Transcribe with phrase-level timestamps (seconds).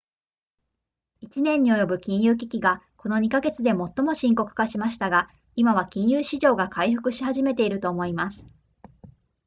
[1.21, 8.43] 「1年に及ぶ金融危機がこの2か月で最も深刻化しましたが、今は金融市場が回復し始めていると思います」